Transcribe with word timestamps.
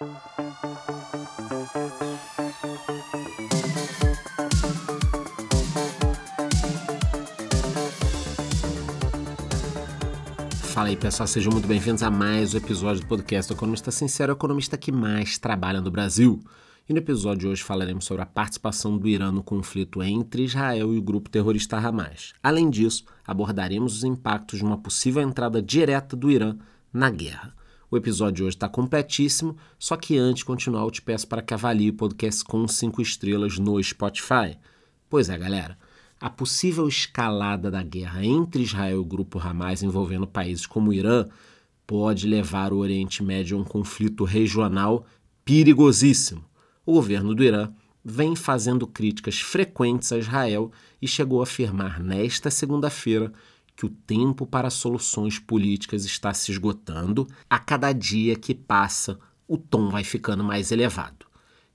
Fala 0.00 0.08
aí 10.88 10.96
pessoal, 10.96 11.26
sejam 11.26 11.52
muito 11.52 11.68
bem-vindos 11.68 12.02
a 12.02 12.10
mais 12.10 12.54
um 12.54 12.56
episódio 12.56 13.02
do 13.02 13.06
podcast 13.08 13.52
do 13.52 13.56
Economista 13.58 13.90
Sincero, 13.90 14.32
o 14.32 14.36
economista 14.36 14.78
que 14.78 14.90
mais 14.90 15.36
trabalha 15.36 15.82
no 15.82 15.90
Brasil. 15.90 16.42
E 16.88 16.94
no 16.94 16.98
episódio 16.98 17.40
de 17.40 17.48
hoje 17.48 17.62
falaremos 17.62 18.06
sobre 18.06 18.22
a 18.22 18.26
participação 18.26 18.96
do 18.96 19.06
Irã 19.06 19.30
no 19.30 19.42
conflito 19.42 20.02
entre 20.02 20.44
Israel 20.44 20.94
e 20.94 20.98
o 20.98 21.02
grupo 21.02 21.28
terrorista 21.28 21.76
Hamas. 21.76 22.32
Além 22.42 22.70
disso, 22.70 23.04
abordaremos 23.26 23.96
os 23.96 24.04
impactos 24.04 24.60
de 24.60 24.64
uma 24.64 24.78
possível 24.78 25.20
entrada 25.20 25.60
direta 25.60 26.16
do 26.16 26.30
Irã 26.30 26.56
na 26.90 27.10
guerra. 27.10 27.59
O 27.90 27.96
episódio 27.96 28.36
de 28.36 28.42
hoje 28.44 28.56
está 28.56 28.68
completíssimo, 28.68 29.56
só 29.78 29.96
que 29.96 30.16
antes 30.16 30.40
de 30.40 30.44
continuar 30.44 30.82
eu 30.82 30.90
te 30.90 31.02
peço 31.02 31.26
para 31.26 31.42
que 31.42 31.52
avalie 31.52 31.90
o 31.90 31.94
podcast 31.94 32.44
com 32.44 32.68
5 32.68 33.02
estrelas 33.02 33.58
no 33.58 33.82
Spotify. 33.82 34.56
Pois 35.08 35.28
é, 35.28 35.36
galera, 35.36 35.76
a 36.20 36.30
possível 36.30 36.86
escalada 36.86 37.70
da 37.70 37.82
guerra 37.82 38.24
entre 38.24 38.62
Israel 38.62 38.96
e 38.96 39.00
o 39.00 39.04
grupo 39.04 39.38
Hamas 39.38 39.82
envolvendo 39.82 40.26
países 40.26 40.66
como 40.66 40.90
o 40.90 40.94
Irã 40.94 41.26
pode 41.86 42.26
levar 42.26 42.72
o 42.72 42.78
Oriente 42.78 43.22
Médio 43.22 43.58
a 43.58 43.60
um 43.60 43.64
conflito 43.64 44.24
regional 44.24 45.04
perigosíssimo 45.44 46.48
o 46.90 46.94
governo 46.94 47.34
do 47.34 47.44
Irã 47.44 47.72
vem 48.04 48.34
fazendo 48.34 48.86
críticas 48.86 49.40
frequentes 49.40 50.10
a 50.10 50.18
Israel 50.18 50.72
e 51.00 51.06
chegou 51.06 51.40
a 51.40 51.44
afirmar 51.44 52.00
nesta 52.00 52.50
segunda-feira 52.50 53.32
que 53.80 53.86
o 53.86 53.88
tempo 53.88 54.46
para 54.46 54.68
soluções 54.68 55.38
políticas 55.38 56.04
está 56.04 56.34
se 56.34 56.52
esgotando. 56.52 57.26
A 57.48 57.58
cada 57.58 57.90
dia 57.94 58.36
que 58.36 58.54
passa, 58.54 59.18
o 59.48 59.56
tom 59.56 59.88
vai 59.88 60.04
ficando 60.04 60.44
mais 60.44 60.70
elevado. 60.70 61.24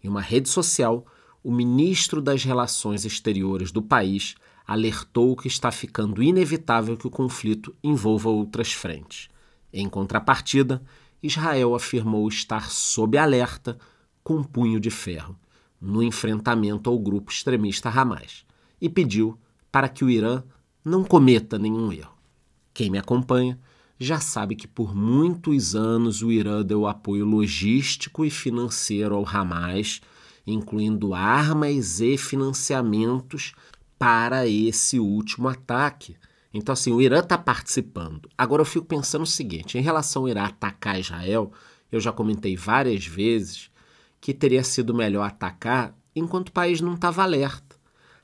Em 0.04 0.08
uma 0.08 0.22
rede 0.22 0.48
social, 0.48 1.04
o 1.44 1.52
ministro 1.52 2.22
das 2.22 2.44
Relações 2.44 3.06
Exteriores 3.06 3.72
do 3.72 3.82
país 3.82 4.36
alertou 4.68 5.36
que 5.36 5.48
está 5.48 5.72
ficando 5.72 6.22
inevitável 6.22 6.96
que 6.96 7.08
o 7.08 7.10
conflito 7.10 7.76
envolva 7.84 8.30
outras 8.30 8.72
frentes. 8.72 9.28
Em 9.74 9.90
contrapartida, 9.90 10.84
Israel 11.24 11.74
afirmou 11.74 12.28
estar 12.28 12.70
sob 12.70 13.18
alerta 13.18 13.80
com 14.24 14.36
um 14.36 14.44
punho 14.44 14.80
de 14.80 14.92
ferro 14.92 15.36
no 15.82 16.04
enfrentamento 16.04 16.88
ao 16.88 17.00
grupo 17.00 17.32
extremista 17.32 17.90
Hamas 17.90 18.46
e 18.80 18.88
pediu 18.88 19.40
para 19.72 19.90
que 19.90 20.06
o 20.06 20.10
Irã 20.12 20.44
não 20.86 21.04
cometa 21.04 21.58
nenhum 21.58 21.92
erro. 21.92 22.14
Quem 22.72 22.92
me 22.92 23.00
acompanha 23.00 23.60
já 24.00 24.20
sabe 24.20 24.56
que 24.56 24.68
por 24.68 24.96
muitos 24.96 25.76
anos 25.76 26.22
o 26.22 26.32
Irã 26.32 26.62
deu 26.64 26.86
apoio 26.86 27.26
logístico 27.26 28.24
e 28.24 28.30
financeiro 28.30 29.16
ao 29.16 29.28
Hamas, 29.28 30.02
incluindo 30.46 31.16
armas 31.16 32.02
e 32.02 32.18
financiamentos 32.18 33.54
para 33.98 34.48
esse 34.48 35.00
último 35.00 35.48
ataque. 35.48 36.16
Então, 36.54 36.74
assim, 36.74 36.92
o 36.92 37.02
Irã 37.02 37.20
está 37.20 37.38
participando. 37.38 38.30
Agora, 38.38 38.62
eu 38.62 38.66
fico 38.66 38.86
pensando 38.86 39.24
o 39.24 39.28
seguinte: 39.28 39.78
em 39.78 39.82
relação 39.82 40.24
ao 40.24 40.30
Irã 40.30 40.44
atacar 40.44 41.00
Israel, 41.00 41.52
eu 41.92 42.00
já 42.00 42.12
comentei 42.12 42.56
várias 42.56 43.06
vezes 43.06 43.72
que 44.22 44.34
teria 44.34 44.64
sido 44.64 44.94
melhor 44.94 45.24
atacar 45.24 45.98
enquanto 46.16 46.50
o 46.50 46.54
país 46.54 46.80
não 46.80 46.94
estava 46.94 47.24
alerta. 47.24 47.65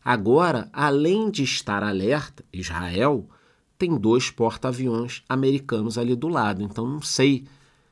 Agora, 0.04 0.70
além 0.74 1.30
de 1.30 1.44
estar 1.44 1.84
alerta, 1.84 2.44
Israel 2.52 3.30
tem 3.78 3.98
dois 3.98 4.30
porta-aviões 4.30 5.24
americanos 5.28 5.98
ali 5.98 6.16
do 6.16 6.28
lado, 6.28 6.64
então 6.64 6.88
não 6.88 7.02
sei 7.02 7.46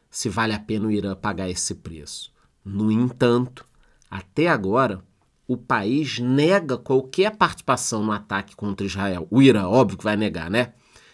se 0.10 0.30
vale 0.30 0.54
a 0.54 0.60
pena 0.60 0.88
o 0.88 0.92
Irã 0.92 1.16
pagar 1.16 1.50
esse 1.50 1.76
preço. 1.76 2.32
No 2.66 2.92
entanto, 2.92 3.66
até 4.10 4.48
agora, 4.48 5.04
o 5.48 5.58
país 5.58 6.20
nega 6.20 6.78
qualquer 6.78 7.36
participação 7.36 8.04
no 8.04 8.12
ataque 8.12 8.56
contra 8.56 8.86
Israel. 8.86 9.28
O 9.30 9.42
Irã, 9.42 9.68
óbvio 9.68 9.98
que 9.98 10.04
vai 10.04 10.16
negar, 10.16 10.50
né? 10.50 10.74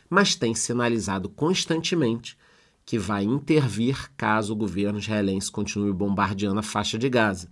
Mas 0.09 0.35
tem 0.35 0.53
sinalizado 0.53 1.29
constantemente 1.29 2.37
que 2.85 2.99
vai 2.99 3.23
intervir 3.23 4.11
caso 4.15 4.53
o 4.53 4.55
governo 4.55 4.99
israelense 4.99 5.51
continue 5.51 5.91
bombardeando 5.91 6.59
a 6.59 6.63
faixa 6.63 6.97
de 6.97 7.09
Gaza. 7.09 7.49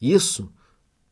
Isso 0.00 0.52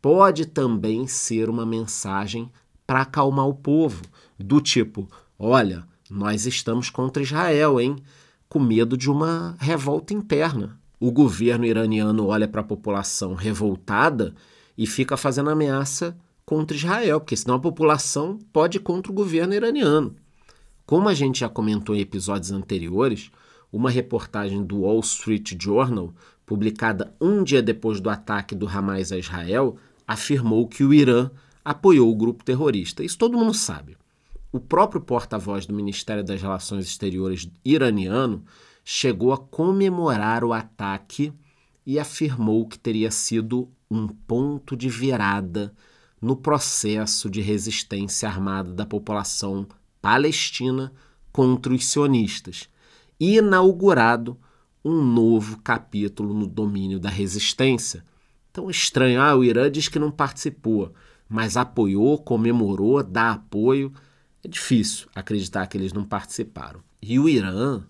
pode 0.00 0.46
também 0.46 1.06
ser 1.06 1.48
uma 1.48 1.66
mensagem 1.66 2.50
para 2.86 3.02
acalmar 3.02 3.46
o 3.46 3.54
povo, 3.54 4.02
do 4.38 4.60
tipo: 4.60 5.08
olha, 5.38 5.84
nós 6.10 6.46
estamos 6.46 6.90
contra 6.90 7.22
Israel, 7.22 7.80
hein? 7.80 7.96
Com 8.48 8.58
medo 8.58 8.96
de 8.96 9.10
uma 9.10 9.54
revolta 9.60 10.12
interna. 10.12 10.78
O 10.98 11.12
governo 11.12 11.64
iraniano 11.64 12.26
olha 12.26 12.48
para 12.48 12.60
a 12.60 12.64
população 12.64 13.34
revoltada 13.34 14.34
e 14.76 14.86
fica 14.86 15.16
fazendo 15.16 15.50
ameaça 15.50 16.16
contra 16.44 16.76
Israel, 16.76 17.20
porque 17.20 17.36
senão 17.36 17.54
a 17.54 17.60
população 17.60 18.38
pode 18.52 18.78
ir 18.78 18.80
contra 18.80 19.12
o 19.12 19.14
governo 19.14 19.54
iraniano. 19.54 20.16
Como 20.84 21.08
a 21.08 21.14
gente 21.14 21.40
já 21.40 21.48
comentou 21.48 21.94
em 21.94 22.00
episódios 22.00 22.50
anteriores, 22.50 23.30
uma 23.72 23.88
reportagem 23.88 24.64
do 24.64 24.80
Wall 24.80 24.98
Street 25.00 25.54
Journal, 25.56 26.12
publicada 26.44 27.14
um 27.20 27.44
dia 27.44 27.62
depois 27.62 28.00
do 28.00 28.10
ataque 28.10 28.56
do 28.56 28.66
Hamas 28.66 29.12
a 29.12 29.18
Israel, 29.18 29.76
afirmou 30.12 30.66
que 30.66 30.82
o 30.82 30.92
Irã 30.92 31.30
apoiou 31.64 32.10
o 32.10 32.16
grupo 32.16 32.44
terrorista. 32.44 33.04
Isso 33.04 33.18
todo 33.18 33.38
mundo 33.38 33.54
sabe. 33.54 33.96
O 34.52 34.58
próprio 34.58 35.00
porta-voz 35.00 35.66
do 35.66 35.74
Ministério 35.74 36.24
das 36.24 36.40
Relações 36.40 36.86
Exteriores 36.86 37.48
iraniano 37.64 38.44
chegou 38.84 39.32
a 39.32 39.38
comemorar 39.38 40.42
o 40.42 40.52
ataque 40.52 41.32
e 41.86 41.98
afirmou 41.98 42.66
que 42.66 42.78
teria 42.78 43.10
sido 43.10 43.68
um 43.90 44.08
ponto 44.08 44.76
de 44.76 44.88
virada 44.88 45.72
no 46.20 46.34
processo 46.34 47.30
de 47.30 47.40
resistência 47.40 48.28
armada 48.28 48.72
da 48.72 48.84
população 48.84 49.66
palestina 50.02 50.92
contra 51.32 51.72
os 51.72 51.86
sionistas 51.86 52.68
inaugurado 53.20 54.38
um 54.82 55.04
novo 55.04 55.58
capítulo 55.58 56.32
no 56.32 56.46
domínio 56.46 56.98
da 56.98 57.10
resistência. 57.10 58.02
Tão 58.52 58.68
estranho, 58.68 59.20
ah, 59.20 59.34
o 59.36 59.44
Irã 59.44 59.70
diz 59.70 59.88
que 59.88 59.98
não 59.98 60.10
participou, 60.10 60.92
mas 61.28 61.56
apoiou, 61.56 62.18
comemorou, 62.18 63.02
dá 63.02 63.32
apoio. 63.32 63.92
É 64.42 64.48
difícil 64.48 65.08
acreditar 65.14 65.66
que 65.66 65.76
eles 65.76 65.92
não 65.92 66.04
participaram. 66.04 66.82
E 67.00 67.18
o 67.18 67.28
Irã 67.28 67.84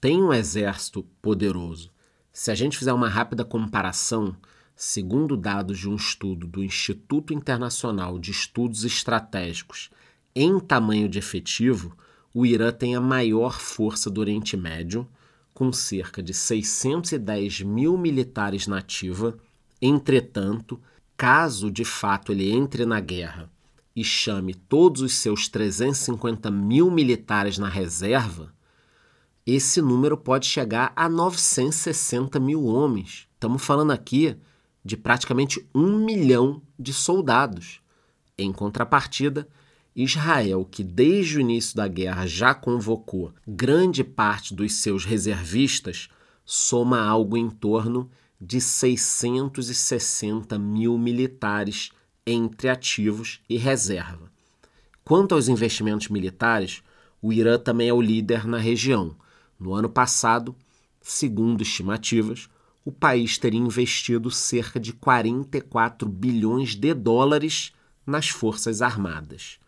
tem 0.00 0.22
um 0.22 0.32
exército 0.32 1.02
poderoso. 1.22 1.90
Se 2.32 2.50
a 2.50 2.54
gente 2.54 2.76
fizer 2.76 2.92
uma 2.92 3.08
rápida 3.08 3.44
comparação, 3.44 4.36
segundo 4.76 5.36
dados 5.36 5.78
de 5.78 5.88
um 5.88 5.94
estudo 5.94 6.46
do 6.46 6.62
Instituto 6.62 7.32
Internacional 7.32 8.18
de 8.18 8.30
Estudos 8.30 8.84
Estratégicos 8.84 9.90
em 10.34 10.58
tamanho 10.58 11.08
de 11.08 11.18
efetivo, 11.18 11.96
o 12.34 12.44
Irã 12.44 12.72
tem 12.72 12.96
a 12.96 13.00
maior 13.00 13.60
força 13.60 14.10
do 14.10 14.20
Oriente 14.20 14.56
Médio, 14.56 15.08
com 15.54 15.72
cerca 15.72 16.20
de 16.20 16.34
610 16.34 17.62
mil 17.62 17.96
militares 17.96 18.66
na. 18.66 18.84
Entretanto, 19.86 20.80
caso 21.14 21.70
de 21.70 21.84
fato 21.84 22.32
ele 22.32 22.50
entre 22.50 22.86
na 22.86 23.00
guerra 23.00 23.50
e 23.94 24.02
chame 24.02 24.54
todos 24.54 25.02
os 25.02 25.12
seus 25.12 25.46
350 25.46 26.50
mil 26.50 26.90
militares 26.90 27.58
na 27.58 27.68
reserva, 27.68 28.54
esse 29.46 29.82
número 29.82 30.16
pode 30.16 30.46
chegar 30.46 30.90
a 30.96 31.06
960 31.06 32.40
mil 32.40 32.64
homens. 32.64 33.28
Estamos 33.34 33.62
falando 33.62 33.90
aqui 33.90 34.34
de 34.82 34.96
praticamente 34.96 35.68
um 35.74 36.02
milhão 36.02 36.62
de 36.78 36.94
soldados. 36.94 37.82
Em 38.38 38.50
contrapartida, 38.54 39.46
Israel, 39.94 40.64
que 40.64 40.82
desde 40.82 41.36
o 41.36 41.40
início 41.42 41.76
da 41.76 41.86
guerra 41.86 42.26
já 42.26 42.54
convocou 42.54 43.34
grande 43.46 44.02
parte 44.02 44.54
dos 44.54 44.76
seus 44.76 45.04
reservistas, 45.04 46.08
soma 46.42 47.02
algo 47.06 47.36
em 47.36 47.50
torno 47.50 48.10
de 48.44 48.60
660 48.60 50.58
mil 50.58 50.98
militares 50.98 51.90
entre 52.26 52.68
ativos 52.68 53.40
e 53.48 53.56
reserva. 53.56 54.30
Quanto 55.02 55.34
aos 55.34 55.48
investimentos 55.48 56.08
militares, 56.08 56.82
o 57.22 57.32
Irã 57.32 57.58
também 57.58 57.88
é 57.88 57.92
o 57.92 58.02
líder 58.02 58.46
na 58.46 58.58
região. 58.58 59.16
No 59.58 59.72
ano 59.72 59.88
passado, 59.88 60.54
segundo 61.00 61.62
estimativas, 61.62 62.48
o 62.84 62.92
país 62.92 63.38
teria 63.38 63.60
investido 63.60 64.30
cerca 64.30 64.78
de 64.78 64.92
44 64.92 66.06
bilhões 66.06 66.74
de 66.74 66.92
dólares 66.92 67.72
nas 68.06 68.28
Forças 68.28 68.82
Armadas. 68.82 69.58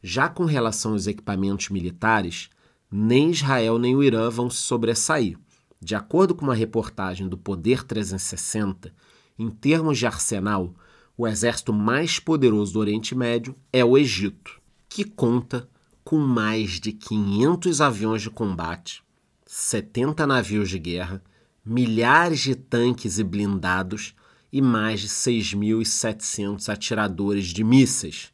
Já 0.00 0.28
com 0.28 0.44
relação 0.44 0.92
aos 0.92 1.08
equipamentos 1.08 1.68
militares, 1.68 2.48
nem 2.90 3.32
Israel 3.32 3.76
nem 3.76 3.96
o 3.96 4.04
Irã 4.04 4.30
vão 4.30 4.48
se 4.48 4.58
sobressair. 4.58 5.36
De 5.82 5.94
acordo 5.94 6.34
com 6.34 6.44
uma 6.44 6.54
reportagem 6.54 7.26
do 7.26 7.38
Poder 7.38 7.82
360, 7.84 8.92
em 9.38 9.48
termos 9.48 9.98
de 9.98 10.06
arsenal, 10.06 10.74
o 11.16 11.26
exército 11.26 11.72
mais 11.72 12.18
poderoso 12.18 12.74
do 12.74 12.80
Oriente 12.80 13.14
Médio 13.14 13.56
é 13.72 13.82
o 13.82 13.96
Egito, 13.96 14.60
que 14.88 15.04
conta 15.04 15.66
com 16.04 16.18
mais 16.18 16.72
de 16.80 16.92
500 16.92 17.80
aviões 17.80 18.20
de 18.20 18.28
combate, 18.28 19.02
70 19.46 20.26
navios 20.26 20.68
de 20.68 20.78
guerra, 20.78 21.22
milhares 21.64 22.40
de 22.40 22.54
tanques 22.54 23.18
e 23.18 23.24
blindados 23.24 24.14
e 24.52 24.60
mais 24.60 25.00
de 25.00 25.08
6.700 25.08 26.68
atiradores 26.68 27.46
de 27.46 27.64
mísseis. 27.64 28.32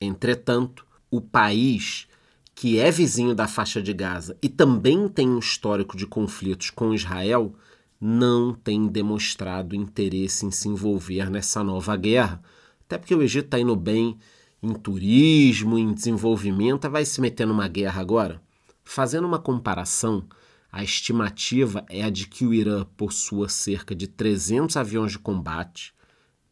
Entretanto, 0.00 0.84
o 1.10 1.20
país, 1.20 2.06
que 2.54 2.78
é 2.78 2.90
vizinho 2.90 3.34
da 3.34 3.48
faixa 3.48 3.82
de 3.82 3.92
Gaza 3.92 4.36
e 4.42 4.48
também 4.48 5.08
tem 5.08 5.28
um 5.28 5.38
histórico 5.38 5.96
de 5.96 6.06
conflitos 6.06 6.70
com 6.70 6.94
Israel, 6.94 7.54
não 8.00 8.52
tem 8.52 8.86
demonstrado 8.86 9.76
interesse 9.76 10.44
em 10.44 10.50
se 10.50 10.68
envolver 10.68 11.30
nessa 11.30 11.62
nova 11.62 11.96
guerra. 11.96 12.42
Até 12.80 12.98
porque 12.98 13.14
o 13.14 13.22
Egito 13.22 13.46
está 13.46 13.58
indo 13.58 13.76
bem 13.76 14.18
em 14.62 14.74
turismo, 14.74 15.78
em 15.78 15.92
desenvolvimento, 15.92 16.88
vai 16.88 17.04
se 17.04 17.20
meter 17.20 17.46
numa 17.46 17.66
guerra 17.68 18.00
agora? 18.00 18.40
Fazendo 18.84 19.26
uma 19.26 19.38
comparação, 19.38 20.24
a 20.70 20.82
estimativa 20.82 21.84
é 21.88 22.02
a 22.02 22.10
de 22.10 22.26
que 22.26 22.44
o 22.44 22.54
Irã 22.54 22.84
possua 22.96 23.48
cerca 23.48 23.94
de 23.94 24.06
300 24.06 24.76
aviões 24.76 25.12
de 25.12 25.18
combate, 25.18 25.92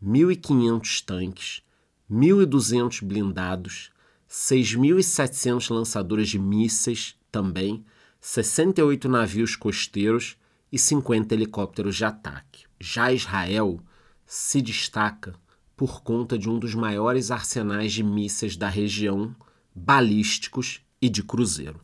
1.500 0.04 1.04
tanques, 1.04 1.62
1.200 2.10 3.04
blindados, 3.04 3.90
6.700 4.30 5.74
lançadores 5.74 6.28
de 6.28 6.38
mísseis 6.38 7.16
também, 7.32 7.84
68 8.20 9.08
navios 9.08 9.56
costeiros 9.56 10.36
e 10.70 10.78
50 10.78 11.34
helicópteros 11.34 11.96
de 11.96 12.04
ataque. 12.04 12.64
Já 12.78 13.12
Israel 13.12 13.80
se 14.24 14.62
destaca 14.62 15.34
por 15.76 16.02
conta 16.02 16.38
de 16.38 16.48
um 16.48 16.60
dos 16.60 16.76
maiores 16.76 17.32
arsenais 17.32 17.92
de 17.92 18.04
mísseis 18.04 18.56
da 18.56 18.68
região, 18.68 19.34
balísticos 19.74 20.80
e 21.02 21.08
de 21.08 21.24
cruzeiro. 21.24 21.80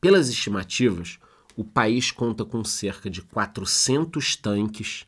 Pelas 0.00 0.28
estimativas, 0.28 1.20
o 1.56 1.62
país 1.62 2.10
conta 2.10 2.44
com 2.44 2.64
cerca 2.64 3.08
de 3.08 3.22
400 3.22 4.34
tanques, 4.34 5.06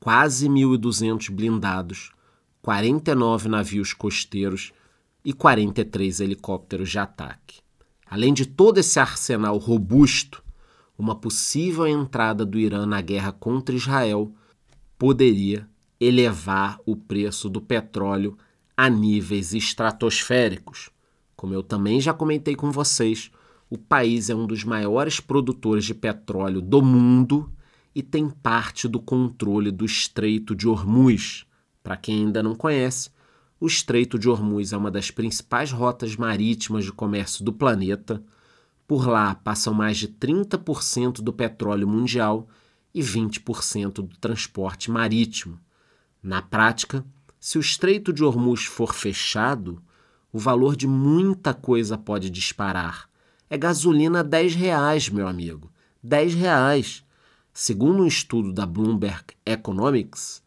quase 0.00 0.48
1.200 0.48 1.30
blindados, 1.30 2.10
49 2.62 3.48
navios 3.48 3.92
costeiros 3.92 4.72
e 5.26 5.32
43 5.32 6.20
helicópteros 6.20 6.88
de 6.88 7.00
ataque. 7.00 7.58
Além 8.08 8.32
de 8.32 8.46
todo 8.46 8.78
esse 8.78 9.00
arsenal 9.00 9.58
robusto, 9.58 10.40
uma 10.96 11.16
possível 11.16 11.84
entrada 11.84 12.46
do 12.46 12.56
Irã 12.56 12.86
na 12.86 13.00
guerra 13.00 13.32
contra 13.32 13.74
Israel 13.74 14.32
poderia 14.96 15.68
elevar 15.98 16.78
o 16.86 16.94
preço 16.94 17.48
do 17.48 17.60
petróleo 17.60 18.38
a 18.76 18.88
níveis 18.88 19.52
estratosféricos. 19.52 20.90
Como 21.34 21.52
eu 21.52 21.64
também 21.64 22.00
já 22.00 22.14
comentei 22.14 22.54
com 22.54 22.70
vocês, 22.70 23.28
o 23.68 23.76
país 23.76 24.30
é 24.30 24.34
um 24.34 24.46
dos 24.46 24.62
maiores 24.62 25.18
produtores 25.18 25.84
de 25.84 25.92
petróleo 25.92 26.60
do 26.60 26.80
mundo 26.80 27.52
e 27.92 28.00
tem 28.00 28.30
parte 28.30 28.86
do 28.86 29.00
controle 29.00 29.72
do 29.72 29.84
Estreito 29.84 30.54
de 30.54 30.68
Hormuz. 30.68 31.44
Para 31.82 31.96
quem 31.96 32.26
ainda 32.26 32.44
não 32.44 32.54
conhece, 32.54 33.10
o 33.58 33.66
Estreito 33.66 34.18
de 34.18 34.28
Hormuz 34.28 34.72
é 34.72 34.76
uma 34.76 34.90
das 34.90 35.10
principais 35.10 35.70
rotas 35.70 36.16
marítimas 36.16 36.84
de 36.84 36.92
comércio 36.92 37.44
do 37.44 37.52
planeta. 37.52 38.22
Por 38.86 39.08
lá 39.08 39.34
passam 39.34 39.72
mais 39.72 39.96
de 39.96 40.08
30% 40.08 41.22
do 41.22 41.32
petróleo 41.32 41.88
mundial 41.88 42.48
e 42.94 43.00
20% 43.00 43.94
do 43.94 44.16
transporte 44.18 44.90
marítimo. 44.90 45.58
Na 46.22 46.42
prática, 46.42 47.04
se 47.38 47.58
o 47.58 47.60
Estreito 47.60 48.12
de 48.12 48.24
Hormuz 48.24 48.64
for 48.64 48.94
fechado, 48.94 49.82
o 50.32 50.38
valor 50.38 50.76
de 50.76 50.86
muita 50.86 51.54
coisa 51.54 51.96
pode 51.96 52.30
disparar 52.30 53.08
é 53.48 53.56
gasolina 53.56 54.24
10 54.24 54.54
reais, 54.54 55.08
meu 55.08 55.28
amigo. 55.28 55.70
10 56.02 56.34
reais. 56.34 57.04
Segundo 57.52 58.02
um 58.02 58.06
estudo 58.06 58.52
da 58.52 58.66
Bloomberg 58.66 59.24
Economics, 59.44 60.42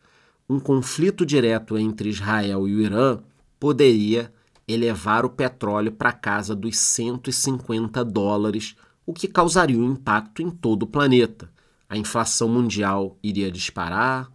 um 0.50 0.60
conflito 0.60 1.26
direto 1.26 1.78
entre 1.78 2.10
Israel 2.10 2.68
e 2.68 2.74
o 2.74 2.82
Irã 2.82 3.20
poderia 3.60 4.34
elevar 4.68 5.24
o 5.24 5.30
petróleo 5.30 5.92
para 5.92 6.12
casa 6.12 6.56
dos 6.56 6.78
150 6.78 8.04
dólares, 8.04 8.76
o 9.06 9.14
que 9.14 9.28
causaria 9.28 9.78
um 9.78 9.92
impacto 9.92 10.42
em 10.42 10.50
todo 10.50 10.84
o 10.84 10.88
planeta. 10.88 11.52
A 11.88 11.98
inflação 11.98 12.50
mundial 12.50 13.18
iria 13.22 13.52
disparar, 13.52 14.32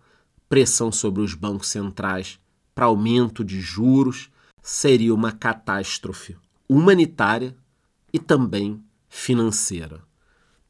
pressão 0.49 0.93
sobre 0.93 1.21
os 1.21 1.35
bancos 1.35 1.69
centrais 1.69 2.39
para 2.75 2.87
aumento 2.87 3.45
de 3.45 3.61
juros, 3.61 4.31
seria 4.63 5.15
uma 5.15 5.33
catástrofe 5.33 6.37
humanitária 6.69 7.57
e 8.13 8.19
também 8.19 8.83
financeira. 9.09 10.01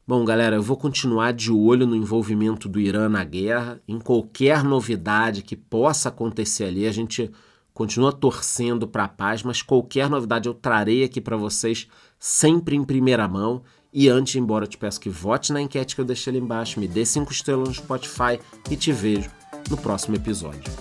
Bom, 0.07 0.23
galera, 0.23 0.57
eu 0.57 0.61
vou 0.61 0.77
continuar 0.77 1.33
de 1.33 1.51
olho 1.51 1.87
no 1.87 1.95
envolvimento 1.95 2.69
do 2.69 2.79
Irã 2.79 3.09
na 3.09 3.23
guerra, 3.23 3.81
em 3.87 3.97
qualquer 3.97 4.63
novidade 4.63 5.41
que 5.41 5.55
possa 5.55 6.09
acontecer 6.09 6.65
ali, 6.65 6.85
a 6.85 6.91
gente 6.91 7.31
continua 7.73 8.13
torcendo 8.13 8.87
para 8.87 9.05
a 9.05 9.07
paz, 9.07 9.41
mas 9.41 9.63
qualquer 9.63 10.07
novidade 10.07 10.47
eu 10.47 10.53
trarei 10.53 11.03
aqui 11.03 11.19
para 11.19 11.35
vocês 11.35 11.87
sempre 12.19 12.75
em 12.75 12.83
primeira 12.83 13.27
mão. 13.27 13.63
E 13.91 14.07
antes, 14.07 14.35
embora 14.35 14.65
eu 14.65 14.69
te 14.69 14.77
peço 14.77 15.01
que 15.01 15.09
vote 15.09 15.51
na 15.51 15.59
enquete 15.59 15.95
que 15.95 16.01
eu 16.01 16.05
deixei 16.05 16.29
ali 16.29 16.39
embaixo, 16.39 16.79
me 16.79 16.87
dê 16.87 17.03
cinco 17.03 17.31
estrelas 17.31 17.67
no 17.67 17.73
Spotify 17.73 18.39
e 18.69 18.75
te 18.75 18.91
vejo 18.91 19.31
no 19.71 19.75
próximo 19.75 20.15
episódio. 20.15 20.71